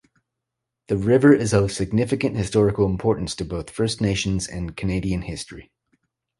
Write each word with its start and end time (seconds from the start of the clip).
The 0.87 0.97
river 0.97 1.31
is 1.31 1.53
of 1.53 1.71
significant 1.71 2.35
historical 2.35 2.87
importance 2.87 3.35
to 3.35 3.45
both 3.45 3.69
First 3.69 4.01
Nations 4.01 4.47
and 4.47 4.75
Canadian 4.75 5.21
history. 5.21 5.69